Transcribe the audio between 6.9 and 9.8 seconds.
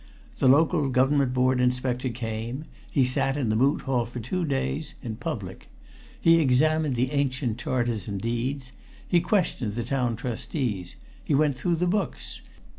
the ancient charters and deeds. He questioned